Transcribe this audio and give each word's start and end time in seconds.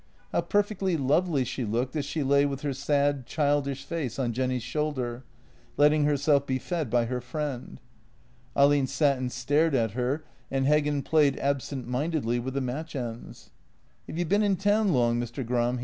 How 0.31 0.41
perfectly 0.41 0.97
lovely 0.97 1.45
she 1.45 1.63
looked 1.63 1.95
as 1.95 2.07
she 2.07 2.23
lay 2.23 2.43
with 2.43 2.61
her 2.61 2.73
sad, 2.73 3.27
childish 3.27 3.83
face 3.85 4.17
on 4.17 4.33
Jenny's 4.33 4.63
shoulder, 4.63 5.23
letting 5.77 6.05
herself 6.05 6.47
be 6.47 6.57
fed 6.57 6.89
by 6.89 7.05
her 7.05 7.21
friend. 7.21 7.79
Ahlin 8.55 8.87
sat 8.87 9.19
and 9.19 9.31
stared 9.31 9.75
at 9.75 9.91
her 9.91 10.23
and 10.49 10.65
Heggen 10.65 11.05
played 11.05 11.37
absent 11.37 11.87
mindedly 11.87 12.39
with 12.39 12.55
the 12.55 12.61
match 12.61 12.95
ends." 12.95 13.51
Have 14.07 14.17
you 14.17 14.25
been 14.25 14.41
in 14.41 14.55
town 14.55 14.91
long, 14.91 15.19
Mr. 15.21 15.45
Gram? 15.45 15.79